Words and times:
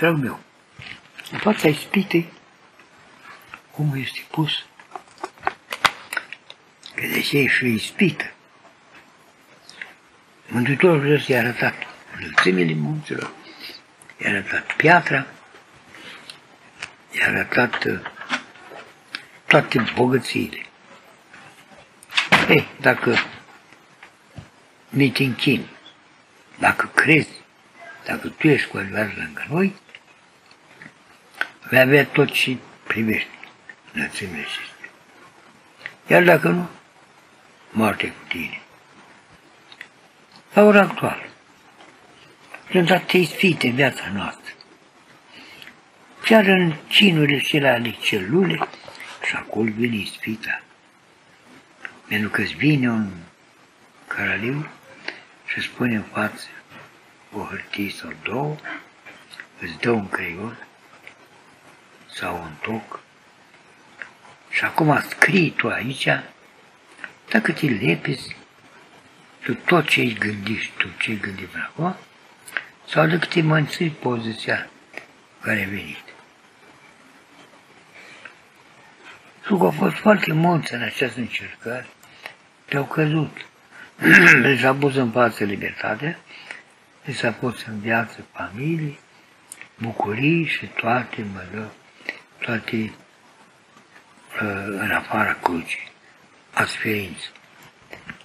Dragul 0.00 0.18
meu, 0.18 0.38
în 1.30 1.38
fața 1.38 1.68
ispitei, 1.68 2.32
omul 3.76 3.98
este 3.98 4.20
pus 4.30 4.64
că 6.94 7.06
de 7.12 7.20
ce 7.20 7.38
e 7.38 7.46
și 7.46 7.66
ispită. 7.66 8.32
Mântuitorul 10.46 11.00
Hristos 11.00 11.26
i-a 11.26 11.38
arătat 11.38 11.74
înălțimile 12.16 12.74
munților, 12.74 13.30
i-a 14.18 14.28
arătat 14.30 14.72
piatra, 14.76 15.26
i-a 17.10 17.26
arătat 17.26 17.84
uh, 17.84 18.00
toate 19.46 19.84
bogățiile. 19.94 20.66
Ei, 22.48 22.68
dacă 22.80 23.16
mi 24.88 25.10
te 25.10 25.22
închini, 25.22 25.70
dacă 26.58 26.90
crezi, 26.94 27.42
dacă 28.04 28.28
tu 28.28 28.48
ești 28.48 28.68
cu 28.68 28.76
adevărat 28.76 29.16
lângă 29.16 29.46
noi, 29.48 29.74
vei 31.70 31.80
avea 31.80 32.06
tot 32.06 32.32
și 32.32 32.58
primești 32.86 33.28
înălțimile 33.92 34.40
acestea. 34.40 34.90
Iar 36.06 36.22
dacă 36.22 36.48
nu, 36.48 36.68
moarte 37.70 38.06
cu 38.06 38.24
tine. 38.28 38.60
La 40.52 40.62
ora 40.62 40.80
actuală, 40.80 41.24
sunt 42.70 42.90
atâtea 42.90 43.24
sfinte 43.24 43.66
în 43.66 43.74
viața 43.74 44.10
noastră. 44.14 44.52
Chiar 46.24 46.44
în 46.44 46.74
cinurile 46.88 47.38
cele 47.38 47.68
ale 47.68 47.90
celule, 47.90 48.68
și 49.26 49.34
acolo 49.34 49.70
vine 49.76 49.96
ispita. 49.96 50.62
Pentru 52.08 52.28
că 52.28 52.40
îți 52.40 52.54
vine 52.54 52.90
un 52.90 53.10
caraliu 54.06 54.68
și 55.46 55.60
spune 55.60 55.96
în 55.96 56.02
față 56.02 56.46
o 57.32 57.40
hârtie 57.40 57.90
sau 57.90 58.12
două, 58.22 58.56
îți 59.60 59.78
dă 59.78 59.90
un 59.90 60.08
creion 60.08 60.56
sau 62.20 62.34
un 62.34 62.52
toc 62.62 63.00
și 64.50 64.64
acum 64.64 65.00
scrii 65.08 65.50
tu 65.50 65.68
aici, 65.68 66.08
dacă 67.30 67.52
te 67.52 67.66
lepezi 67.66 68.36
tu 69.42 69.54
tot 69.54 69.88
ce 69.88 70.00
ai 70.00 70.16
gândit 70.18 70.70
tu, 70.76 70.88
ce 70.98 71.10
ai 71.10 71.16
gândit 71.16 71.46
până 71.46 71.70
acum, 71.72 71.96
sau 72.86 73.06
dacă 73.06 73.26
te 73.26 73.42
menții 73.42 73.90
poziția 73.90 74.70
care 75.40 75.64
a 75.64 75.68
venit. 75.68 76.04
Pentru 79.32 79.56
că 79.56 79.64
au 79.64 79.70
fost 79.70 79.96
foarte 79.96 80.32
mulți 80.32 80.74
în 80.74 80.82
această 80.82 81.20
încercare, 81.20 81.86
te-au 82.64 82.84
căzut. 82.84 83.36
le 84.42 84.58
s-a 84.58 84.74
pus 84.74 84.94
în 84.94 85.10
față 85.10 85.44
libertatea, 85.44 86.18
le 87.04 87.12
s-a 87.12 87.30
pus 87.30 87.64
în 87.64 87.80
viață 87.80 88.24
familie, 88.32 88.98
bucurii 89.78 90.46
și 90.46 90.66
toate, 90.66 91.26
mă 91.32 91.44
toate 92.40 92.76
uh, 92.76 94.64
în 94.66 94.90
afara 94.90 95.32
crucii, 95.42 95.90
a 96.54 96.64
sferinței. 96.64 97.30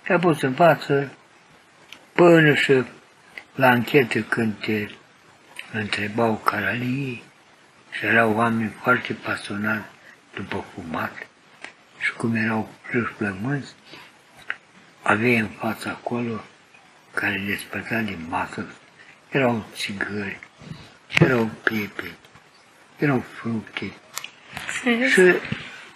Și-a 0.06 0.20
pus 0.20 0.42
în 0.42 0.54
față 0.54 1.12
până 2.14 2.54
și 2.54 2.84
la 3.56 3.72
închetă 3.72 4.20
când 4.20 4.54
te 4.60 4.88
întrebau 5.72 6.36
caralii 6.36 7.24
și 7.92 8.06
erau 8.06 8.34
oameni 8.36 8.74
foarte 8.82 9.14
pasionați 9.14 9.88
după 10.34 10.64
fumat 10.74 11.28
și 12.00 12.14
cum 12.14 12.36
erau 12.36 12.70
plămânți, 13.18 13.74
avea 15.02 15.40
în 15.40 15.48
fața 15.48 15.90
acolo 15.90 16.44
care 17.14 17.44
despărta 17.48 18.00
din 18.00 18.26
masă, 18.30 18.66
erau 19.30 19.66
țigări, 19.74 20.40
erau 21.20 21.50
pepe, 21.64 22.12
erau 22.98 23.20
fructe. 23.20 23.94
Și 24.86 25.22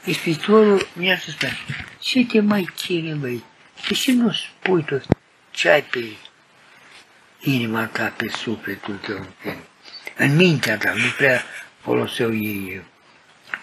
ispitorul 0.05 0.87
mi-a 0.93 1.17
spus, 1.17 1.35
ce 1.99 2.25
te 2.25 2.39
mai 2.39 2.69
chine, 2.75 3.13
băi? 3.13 3.43
De 3.87 3.93
ce 3.93 4.11
nu 4.11 4.31
spui 4.31 4.83
tu 4.83 5.01
ce 5.51 5.69
ai 5.69 5.83
pe 5.83 6.15
inima 7.39 7.85
ta, 7.85 8.13
pe 8.17 8.27
sufletul 8.29 8.95
tău, 8.95 9.25
pe, 9.43 9.57
în 10.17 10.35
mintea 10.35 10.77
ta, 10.77 10.93
nu 10.93 11.09
prea 11.17 11.43
foloseau 11.81 12.33
ei 12.33 12.81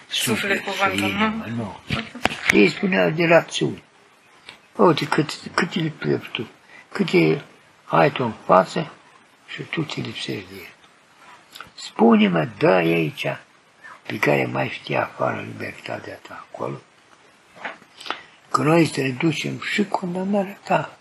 sufletul 0.07 0.73
și 0.73 0.99
inima, 0.99 1.47
nu. 1.57 1.81
Ei 2.53 2.69
spuneau 2.69 3.11
de 3.11 3.25
rațiuni. 3.25 3.83
Uite 4.73 5.07
cât, 5.07 5.31
cât 5.55 5.75
le 5.75 5.89
plăpi 5.89 6.29
tu, 6.29 6.49
câte 6.93 7.45
ai 7.85 8.11
tu 8.11 8.25
în 8.25 8.33
față 8.45 8.93
și 9.47 9.63
tu 9.63 9.83
ți 9.83 10.01
lipsești 10.01 10.49
de 10.49 10.55
el. 10.55 10.75
Spune-mă, 11.75 12.49
dă 12.59 12.69
aici, 12.69 13.27
pe 14.07 14.19
care 14.19 14.47
mai 14.47 14.69
știa 14.69 15.03
afară 15.03 15.41
libertatea 15.41 16.15
ta 16.15 16.47
acolo, 16.51 16.81
că 18.51 18.63
noi 18.63 18.87
să 18.87 19.01
reducem 19.01 19.61
și 19.61 19.85
condamnarea 19.85 20.59
ta. 20.65 20.99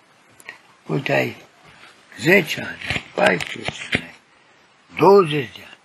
Uite, 0.86 1.14
ai 1.14 1.36
10 2.20 2.62
ani, 2.62 3.04
14 3.14 3.72
ani, 3.94 4.16
20 4.98 5.30
de 5.56 5.62
ani. 5.68 5.78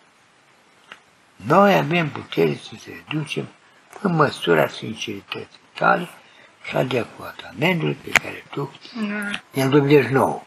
Noi 1.37 1.75
avem 1.75 2.11
putere 2.11 2.55
să 2.55 2.71
se 2.79 3.03
reducem 3.07 3.49
în 4.01 4.15
măsura 4.15 4.69
sincerității 4.69 5.61
tale 5.75 6.09
și 6.65 6.77
adecvatamentul 6.77 7.97
pe 8.05 8.11
care 8.11 8.45
tu 8.51 8.73
da. 8.95 9.41
ne-l 9.53 9.69
doblești 9.71 10.13
nou. 10.13 10.47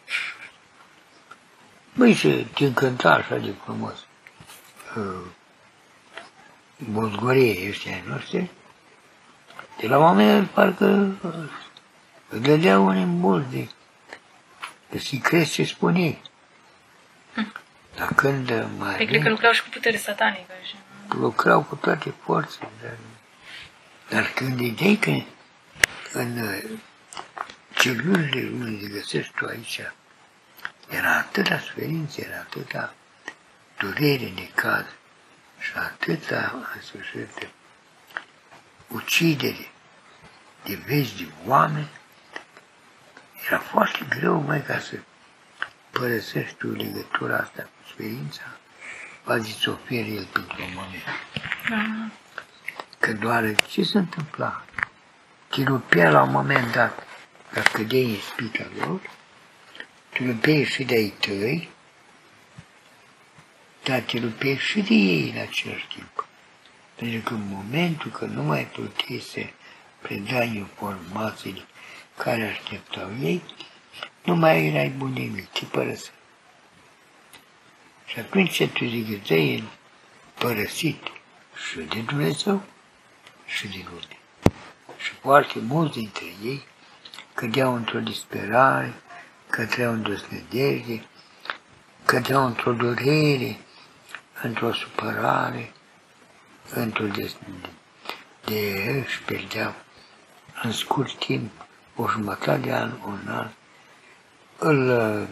Băi, 1.96 2.14
să 2.14 2.46
te 2.54 2.66
încânta 2.66 3.14
așa 3.14 3.38
de 3.38 3.54
frumos 3.64 4.06
uh, 4.98 5.04
bozgorie 6.90 7.70
ăștia 7.70 7.92
ai 7.92 8.04
noștri, 8.08 8.50
de 9.80 9.88
la 9.88 9.98
oameni 9.98 10.46
parcă 10.46 11.18
îți 12.30 12.42
dădea 12.42 12.80
un 12.80 12.98
impuls 12.98 13.44
de, 13.50 13.70
de 14.90 15.00
să 15.00 15.16
crezi 15.16 15.52
ce 15.52 15.64
spune. 15.64 16.18
Dar 17.96 18.14
când 18.16 18.66
mai... 18.78 18.96
Păi 18.96 19.06
cred 19.06 19.22
că 19.22 19.30
lucrau 19.30 19.52
și 19.52 19.62
cu 19.62 19.70
putere 19.70 19.98
satanică. 19.98 20.54
Și... 20.66 20.76
Lucrau 21.10 21.62
cu 21.62 21.76
toate 21.76 22.14
forțele, 22.24 22.70
dar, 22.82 22.98
dar 24.10 24.32
când 24.36 24.60
idei 24.60 24.98
că 24.98 25.22
în 26.14 26.62
celulele 27.76 28.52
unde 28.60 28.88
găsești 28.88 29.34
tu 29.36 29.46
aici, 29.46 29.80
era 30.90 31.18
atâta 31.18 31.60
suferință, 31.60 32.22
era 32.22 32.36
atâta 32.36 32.94
durere, 33.78 34.32
necaz 34.36 34.86
și 35.74 35.80
atâta, 35.80 36.52
în 36.76 36.82
sfârșit, 36.82 37.50
ucidere 38.88 39.72
de 40.64 40.80
vezi 40.86 41.18
de 41.18 41.32
oameni, 41.46 41.90
era 43.48 43.60
foarte 43.60 44.06
greu 44.10 44.42
mai 44.42 44.64
ca 44.64 44.80
să 44.80 44.96
părăsești 45.90 46.56
tu 46.56 46.68
legătura 46.68 47.38
asta 47.38 47.62
cu 47.62 47.90
sferința, 47.92 48.44
va 49.24 49.40
ți 49.40 49.70
oferi 49.70 50.16
el 50.16 50.26
pentru 50.26 50.64
un 50.64 50.74
moment. 50.74 51.04
Da. 51.70 52.10
Că 53.00 53.14
doar 53.14 53.56
ce 53.68 53.84
se 53.84 53.98
întâmpla? 53.98 54.64
Te 55.50 55.64
rupea 55.64 56.10
la 56.10 56.22
un 56.22 56.32
moment 56.32 56.72
dat, 56.72 57.08
dacă 57.54 57.70
cădeai 57.74 58.10
în 58.10 58.20
spica 58.20 58.66
lor, 58.80 59.00
te 60.10 60.26
rupeai 60.26 60.64
și 60.64 60.84
de-ai 60.84 61.14
tăi, 61.20 61.73
dar 63.84 64.00
te 64.00 64.20
rupeai 64.20 64.58
și 64.58 64.82
de 64.82 64.94
ei 64.94 65.30
în 65.30 65.38
același 65.42 65.88
timp. 65.96 66.28
Pentru 66.96 67.20
că 67.20 67.34
în 67.34 67.48
momentul 67.48 68.12
că 68.12 68.26
nu 68.26 68.44
mai 68.44 68.66
puteai 68.66 69.20
să 69.20 69.40
predai 70.02 70.56
informațiile 70.56 71.62
care 72.18 72.44
așteptau 72.44 73.10
ei, 73.22 73.44
nu 74.24 74.36
mai 74.36 74.68
erai 74.68 74.90
bun 74.90 75.12
nimic, 75.12 75.48
te 75.48 75.66
părăsă. 75.66 76.10
Și 78.06 78.20
atunci 78.20 78.52
ce 78.52 78.68
tu 78.68 78.86
zicăței 78.86 79.56
în 79.57 79.66
părăsit 80.34 81.07
și 81.68 81.80
de 81.80 82.00
Dumnezeu 82.00 82.62
și 83.46 83.68
din 83.68 83.86
lume. 83.90 84.18
Și 84.98 85.12
foarte 85.22 85.60
mulți 85.60 85.98
dintre 85.98 86.25
ei 86.44 86.63
cădeau 87.34 87.75
într-o 87.75 88.00
disperare, 88.00 88.94
cădeau 89.50 89.94
într-o 89.94 90.16
snădejde, 90.16 91.04
cădeau 92.06 92.46
într-o 92.46 92.74
durere, 92.74 93.57
într-o 94.44 94.74
supărare, 94.74 95.72
într-o 96.74 97.06
de, 97.06 97.31
de 98.45 99.04
își 99.06 99.22
pierdeau 99.22 99.74
în 100.63 100.72
scurt 100.72 101.18
timp, 101.18 101.51
o 101.95 102.07
jumătate 102.07 102.60
de 102.60 102.74
an, 102.74 102.92
un 103.06 103.28
an, 103.28 103.50
îl 104.57 104.90
uh, 104.90 105.28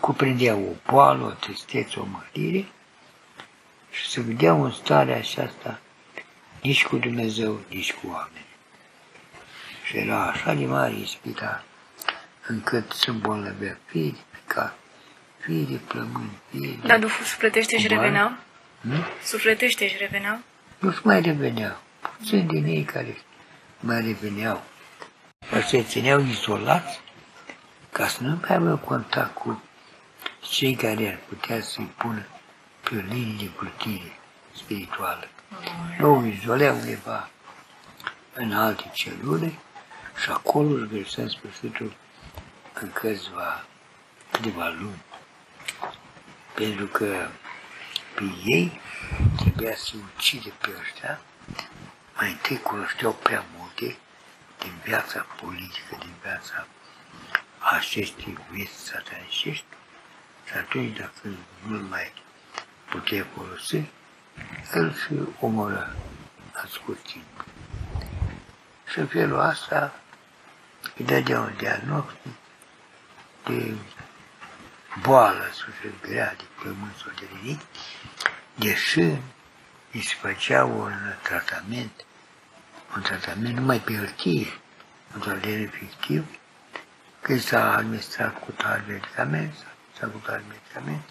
cuprindea 0.00 0.54
o 0.54 0.72
boală, 0.90 1.24
o 1.24 1.30
tristețe, 1.30 2.00
o 2.00 2.04
mărire 2.04 2.66
și 3.90 4.10
se 4.10 4.20
vedeau 4.20 4.64
în 4.64 4.70
starea 4.70 5.16
aceasta 5.16 5.80
nici 6.62 6.86
cu 6.86 6.96
Dumnezeu, 6.96 7.60
nici 7.68 7.92
cu 7.92 8.06
oameni. 8.06 8.46
Și 9.84 9.96
era 9.96 10.26
așa 10.26 10.54
de 10.54 10.66
mare 10.66 10.94
ispita 10.94 11.64
încât 12.46 12.92
se 12.92 13.10
îmbolnăvea 13.10 13.78
fie 13.86 14.10
de 14.10 14.18
picat, 15.42 15.66
fie 15.66 15.76
de 15.76 15.80
plămâni, 15.86 16.38
fie 16.50 16.76
de... 16.80 16.86
Dar 16.86 16.98
Duhul 16.98 17.24
sufletește 17.24 17.78
și 17.78 17.88
Bani. 17.88 18.00
reveneau? 18.00 18.32
Nu? 18.80 19.04
Sufletește 19.24 19.88
și 19.88 19.96
reveneau? 19.98 20.38
Nu-și 20.78 21.00
mai 21.06 21.20
reveneau. 21.20 21.76
Puțin 22.18 22.46
din 22.46 22.64
ei 22.64 22.84
care 22.84 23.16
mai 23.80 24.00
reveneau. 24.00 24.62
Dar 25.50 25.62
se 25.62 25.82
țineau 25.82 26.20
izolați 26.20 27.00
ca 27.92 28.06
să 28.06 28.22
nu 28.22 28.38
mai 28.40 28.50
aibă 28.56 28.76
contact 28.84 29.34
cu 29.34 29.62
cei 30.50 30.74
care 30.74 31.08
ar 31.08 31.18
putea 31.28 31.60
să-i 31.60 31.90
pună 31.96 32.26
pe 32.80 32.96
o 32.96 33.00
linie 33.14 33.36
de 33.38 33.50
plutire 33.56 34.12
spirituală. 34.56 35.28
Nu 35.98 36.18
îl 36.18 36.26
izoleau 36.26 36.74
undeva 36.76 37.28
în 38.32 38.52
alte 38.52 38.90
celule 38.94 39.52
și 40.22 40.30
acolo 40.30 40.68
îl 40.68 40.88
găsea 40.92 41.22
în 41.22 41.28
sfârșitul 41.28 41.92
în 42.80 42.90
câțiva, 42.92 43.64
câteva 44.30 44.68
luni. 44.80 45.02
Pentru 46.54 46.86
că 46.86 47.28
pe 48.14 48.22
ei 48.44 48.80
trebuia 49.36 49.74
să 49.76 49.92
ucide 50.16 50.52
pe 50.60 50.70
ăștia, 50.80 51.20
mai 52.16 52.30
întâi 52.30 52.58
cunoșteau 52.58 53.12
prea 53.12 53.44
multe 53.56 53.96
din 54.58 54.72
viața 54.84 55.26
politică, 55.40 55.96
din 55.98 56.12
viața 56.22 56.66
acestei 57.58 58.38
vieți 58.50 58.84
satanicești 58.84 59.64
și 60.46 60.52
atunci 60.56 60.96
dacă 60.96 61.28
nu 61.66 61.78
mai 61.88 62.12
putea 62.90 63.26
folosi, 63.34 63.82
el 64.74 64.94
și 64.94 65.14
omoră 65.40 65.96
în 66.62 66.68
scurt 66.68 67.02
timp. 67.02 67.44
Și 68.90 68.98
în 68.98 69.06
felul 69.06 69.40
asta 69.40 69.94
îi 70.96 71.04
dădea 71.04 71.40
un 71.40 71.52
diagnostic 71.56 72.32
de 73.44 73.74
boală 75.00 75.48
suflet 75.52 76.02
grea 76.02 76.34
de 76.36 76.44
pământ 76.62 76.96
sau 76.96 77.12
de 77.18 77.28
nimic, 77.34 77.60
deși 78.54 79.00
îi 79.92 80.02
se 80.02 80.14
făcea 80.20 80.64
un 80.64 80.92
tratament, 81.22 82.04
un 82.96 83.02
tratament 83.02 83.56
numai 83.56 83.78
pe 83.78 83.96
hârtie, 83.96 84.46
un 85.14 85.20
tratament 85.20 85.72
efectiv, 85.72 86.24
că 87.20 87.38
s-a 87.38 87.74
administrat 87.74 88.40
cu 88.40 88.50
tare 88.50 88.84
medicament, 88.88 89.54
s-a 89.98 90.06
cu 90.06 90.18
tare 90.26 90.42
medicament 90.48 91.02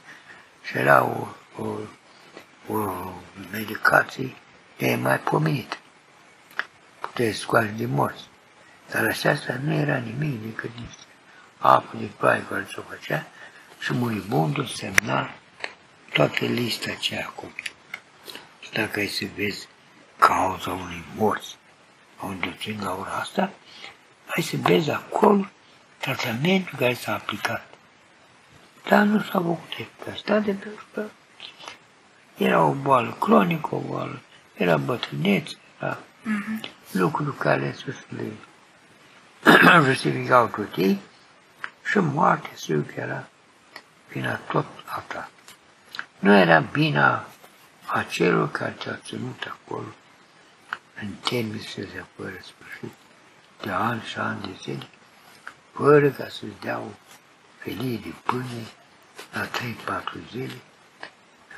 și 0.64 0.78
era 0.78 1.04
o, 1.04 1.28
o, 1.58 1.78
o 2.74 3.14
medicație 3.52 4.36
de 4.78 4.96
mai 4.96 5.20
pomenit. 5.20 5.80
Puteai 7.00 7.34
scoate 7.34 7.74
de 7.78 7.86
morți. 7.86 8.30
Dar 8.92 9.06
aceasta 9.06 9.60
nu 9.64 9.74
era 9.74 9.98
nimic 9.98 10.42
decât 10.42 10.70
niște 10.76 11.04
apă 11.58 11.98
de 11.98 12.06
ploaie 12.18 12.46
care 12.50 12.68
se 12.74 12.82
făcea 12.90 13.26
și 13.82 13.94
muribundul 13.94 14.66
semna 14.66 15.30
toată 16.14 16.46
lista 16.46 16.92
ce 16.92 17.16
acolo. 17.28 17.52
Și 18.60 18.72
dacă 18.72 19.00
ai 19.00 19.08
să 19.08 19.26
vezi 19.36 19.68
cauza 20.18 20.72
unui 20.72 21.04
morți 21.16 21.56
a 22.18 22.26
un 22.26 22.40
duțin 22.40 22.80
la 22.84 22.96
ora 23.00 23.12
asta, 23.12 23.52
ai 24.36 24.44
să 24.44 24.56
vezi 24.62 24.90
acolo 24.90 25.46
tratamentul 25.98 26.78
care 26.78 26.94
s-a 26.94 27.14
aplicat. 27.14 27.68
Dar 28.90 29.04
nu 29.04 29.20
s-a 29.20 29.32
făcut 29.32 29.72
eficacitate 29.78 30.52
pentru 30.54 30.86
că 30.94 31.04
era 32.38 32.64
o 32.64 32.74
boală 32.74 33.18
cronică, 33.20 33.76
o 33.76 33.80
boală, 33.80 34.20
era 34.54 34.78
bătrânețe, 34.78 35.56
era 35.80 35.98
Mhm. 36.24 36.62
lucruri 36.92 37.38
care 37.38 37.76
să 37.78 37.94
le 38.08 38.24
justificau 39.86 40.48
tot 40.48 40.76
ei 40.76 41.00
și 41.90 41.98
moartea 41.98 42.52
se 42.56 42.86
era 42.96 43.28
vina 44.12 44.36
tot 44.36 44.66
a 44.86 45.00
ta. 45.08 45.30
Nu 46.20 46.34
era 46.34 46.60
bina 46.60 47.28
acelor 47.86 48.52
care 48.52 48.72
te-au 48.72 49.00
ținut 49.04 49.44
acolo 49.48 49.88
în 51.02 51.08
temnițele 51.24 52.06
fără 52.16 52.40
sfârșit, 52.42 52.94
de 53.62 53.70
ani 53.70 54.02
și 54.02 54.18
ani 54.18 54.42
de 54.42 54.58
zile, 54.62 54.88
fără 55.72 56.10
ca 56.10 56.24
să-ți 56.24 56.60
dea 56.62 56.80
o 56.80 56.90
felie 57.58 57.98
de 57.98 58.14
pâine 58.24 58.66
la 59.34 59.48
3-4 59.98 60.04
zile, 60.32 60.62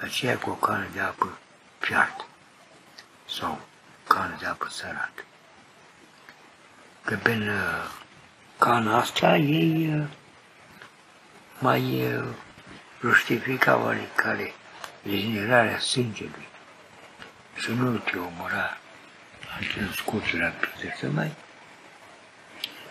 aceea 0.01 0.38
cu 0.38 0.49
o 0.49 0.53
cană 0.53 0.88
de 0.94 0.99
apă 0.99 1.38
fiartă 1.79 2.25
sau 3.29 3.61
cană 4.07 4.35
de 4.39 4.45
apă 4.45 4.67
sărată. 4.69 5.23
Că 7.03 7.15
prin 7.23 7.49
uh, 7.49 7.89
cana 8.57 8.97
asta 8.97 9.38
ei 9.38 9.99
uh, 9.99 10.06
mai 11.63 12.15
uh, 12.15 12.24
justifica 13.01 13.77
oarecare 13.77 14.54
regenerarea 15.04 15.80
sângelui 15.80 16.48
și 17.56 17.71
nu 17.71 17.98
te 17.98 18.18
omora 18.18 18.77
în 19.80 19.92
scurt 19.92 20.24
rapid, 20.38 20.95
să 21.00 21.10
mai 21.10 21.31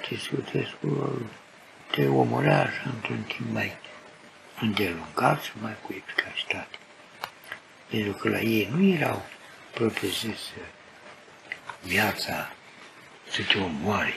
te 0.08 0.16
scutesc 0.16 0.70
cu 0.80 1.22
te 1.90 2.06
omora 2.06 2.58
așa 2.58 2.82
într-un 2.84 3.22
timp 3.22 3.52
mai 3.52 3.76
îndelungat 4.60 5.42
și 5.42 5.50
mai 5.60 5.76
cu 5.82 5.94
eficacitate. 6.06 6.76
Pentru 7.90 8.12
că 8.12 8.28
la 8.28 8.40
ei 8.40 8.68
nu 8.74 8.94
erau 8.94 9.26
propriu-zis 9.74 10.40
viața 11.82 12.52
să 13.30 13.42
te 13.42 13.58
omoare. 13.58 14.14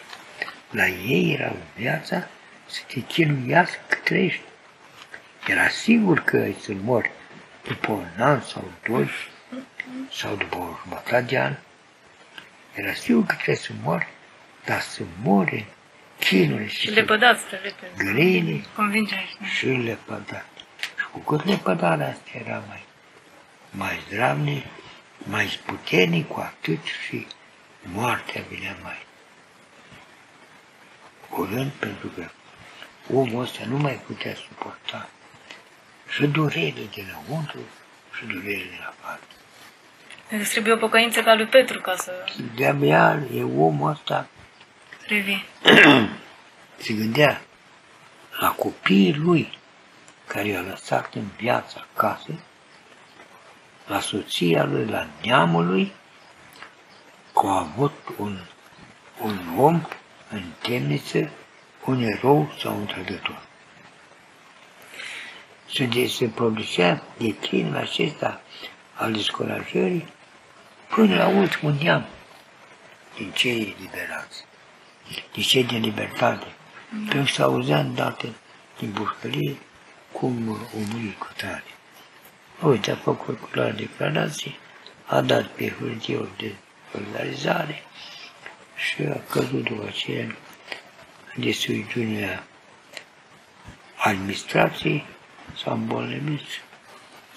La 0.70 0.88
ei 0.88 1.34
era 1.34 1.54
viața 1.76 2.28
să 2.66 2.82
te 2.88 3.00
chinuiască 3.00 3.80
cât 3.88 3.95
trăiești. 4.06 4.42
Era 5.48 5.68
sigur 5.68 6.20
că 6.20 6.38
îi 6.38 6.56
să 6.62 6.72
mori 6.84 7.12
după 7.68 7.92
un 7.92 8.08
an 8.18 8.42
sau 8.42 8.72
doi, 8.88 9.10
sau 10.12 10.36
după 10.36 10.56
o 10.58 10.78
jumătate 10.84 11.22
de 11.22 11.40
an. 11.40 11.56
Era 12.74 12.94
sigur 12.94 13.24
că 13.26 13.34
trebuie 13.34 13.56
să 13.56 13.72
mori, 13.84 14.08
dar 14.66 14.82
să 14.82 15.04
mori 15.24 15.66
chinurile 16.20 16.68
și 16.68 16.80
Și 16.80 16.88
să 16.88 16.94
lepădați 16.94 17.50
de 17.50 17.56
repede. 17.64 18.12
grele 18.12 18.62
Convingeai. 18.76 19.38
și 19.58 19.66
lepădat. 19.66 20.46
Și 20.80 21.06
cu 21.12 21.20
cât 21.20 21.46
lepădarea 21.46 22.08
asta 22.08 22.30
era 22.46 22.64
mai, 22.68 22.84
mai 23.70 24.00
zdravnic, 24.08 24.66
mai 25.18 25.60
puternic, 25.66 26.28
cu 26.28 26.40
atât 26.40 26.84
și 26.84 27.28
moartea 27.82 28.44
venea 28.50 28.76
mai 28.84 29.06
curând, 31.30 31.72
pentru 31.72 32.08
că 32.08 32.26
omul 33.14 33.42
ăsta 33.42 33.60
nu 33.68 33.78
mai 33.78 34.02
putea 34.06 34.36
suporta 34.36 35.10
și 36.10 36.26
durerile 36.26 36.88
de 36.96 37.02
înăuntru 37.02 37.60
și 38.18 38.26
durerile 38.26 38.70
din 38.70 38.86
afară. 38.88 39.20
Deci 40.30 40.50
trebuie 40.50 40.74
o 40.74 40.78
pocăință 40.78 41.22
ca 41.22 41.36
lui 41.36 41.46
Petru 41.46 41.82
ca 41.82 41.96
să 41.96 42.12
De-abia 42.56 43.20
e 43.34 43.44
omul 43.44 43.90
ăsta 43.90 44.28
revii. 45.08 45.46
se 46.84 46.94
gândea 46.94 47.42
la 48.40 48.52
copiii 48.52 49.16
lui 49.16 49.58
care 50.28 50.48
i-a 50.48 50.62
lăsat 50.62 51.14
în 51.14 51.28
viața 51.38 51.86
acasă, 51.94 52.32
la 53.88 54.00
soția 54.00 54.64
lui, 54.64 54.86
la 54.86 55.08
neamul 55.24 55.66
lui, 55.66 55.94
că 57.34 57.48
a 57.48 57.60
avut 57.60 57.94
un, 58.18 58.38
un 59.22 59.40
om 59.58 59.82
în 60.30 60.44
temniță, 60.62 61.30
un 61.86 62.02
erou 62.02 62.54
sau 62.60 62.76
un 62.76 62.86
trădător. 62.86 63.42
Și 65.68 65.84
de 65.84 66.08
se 66.08 66.28
producea 66.28 67.04
declinul 67.18 67.76
acesta 67.76 68.42
al 68.94 69.12
descurajării 69.12 70.08
până 70.88 71.16
la 71.16 71.28
ultimul 71.28 71.76
neam 71.82 72.06
din 73.16 73.32
cei 73.32 73.76
eliberați, 73.78 74.46
din 75.34 75.44
cei 75.44 75.64
de 75.64 75.76
libertate. 75.76 76.48
Pentru 76.90 77.18
că 77.18 77.42
s-auzea 77.42 77.80
îndată 77.80 78.28
din 78.80 78.92
bușcălie 78.92 79.58
cum 80.12 80.50
o 80.50 80.78
muri 80.92 81.16
cu 81.20 81.28
tare. 81.38 81.64
Uite, 82.62 82.92
a 82.92 82.96
făcut 82.96 83.40
cu 83.40 83.50
la 83.52 83.70
declarație, 83.70 84.52
a 85.06 85.22
dat 85.22 85.46
pe 85.48 85.74
hârtiul 85.80 86.30
de 86.38 86.56
organizare 86.96 87.84
și 88.76 89.02
a 89.02 89.20
căzut 89.30 89.64
după 89.64 89.86
aceea 89.88 90.36
de 91.36 91.52
suițiunea 91.52 92.44
administrației, 93.96 95.06
s-a 95.64 95.72
îmbolnăvit, 95.72 96.42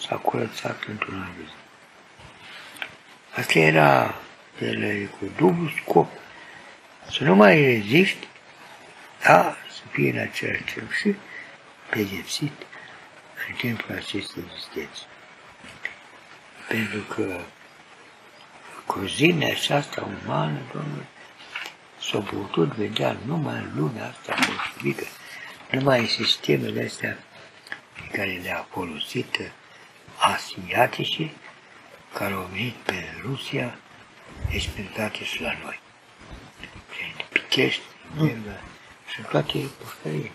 s-a 0.07 0.17
curățat 0.17 0.85
într-un 0.85 1.21
an 1.21 1.31
de 1.37 1.43
zi. 1.45 1.53
Asta 3.41 3.59
era 3.59 4.15
el 4.61 5.07
cu 5.07 5.25
dublu 5.37 5.71
scop, 5.83 6.11
să 7.11 7.25
nu 7.25 7.35
mai 7.35 7.63
reziști, 7.65 8.27
da, 9.23 9.57
să 9.71 9.81
fie 9.91 10.11
în 10.11 10.19
același 10.19 10.63
timp 10.63 10.93
și 10.93 11.15
pedepsit 11.91 12.53
în 13.49 13.55
timpul 13.57 13.95
acestei 13.95 14.45
existențe. 14.47 15.03
Pentru 16.69 17.01
că 17.01 17.41
cruzimea 18.87 19.49
aceasta 19.49 20.09
umană, 20.25 20.59
Domnule, 20.73 21.07
s-a 22.11 22.19
putut 22.19 22.75
vedea 22.75 23.17
numai 23.27 23.55
în 23.55 23.73
lumea 23.77 24.07
asta 24.09 24.35
bolșevică, 24.47 25.05
numai 25.71 26.01
în 26.01 26.07
sistemele 26.07 26.85
astea 26.85 27.19
pe 27.93 28.17
care 28.17 28.41
le-a 28.43 28.67
folosit 28.71 29.53
asiatice 30.19 31.31
care 32.15 32.35
au 32.35 32.49
venit 32.53 32.75
pe 32.75 33.05
Rusia 33.23 33.79
experimentate 34.51 35.25
și 35.25 35.43
la 35.43 35.53
noi. 35.63 35.81
Prin 36.89 37.27
Pitești, 37.33 37.83
Nerva 38.17 38.61
și 39.09 39.23
toate 39.31 39.59
pușcăriile. 39.83 40.31